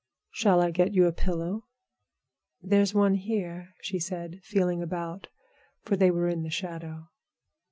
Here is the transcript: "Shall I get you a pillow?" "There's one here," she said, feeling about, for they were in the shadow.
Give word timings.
"Shall 0.31 0.63
I 0.63 0.71
get 0.71 0.93
you 0.95 1.05
a 1.05 1.11
pillow?" 1.13 1.67
"There's 2.59 2.95
one 2.95 3.13
here," 3.13 3.75
she 3.83 3.99
said, 3.99 4.39
feeling 4.41 4.81
about, 4.81 5.27
for 5.83 5.95
they 5.95 6.09
were 6.09 6.27
in 6.27 6.41
the 6.41 6.49
shadow. 6.49 7.11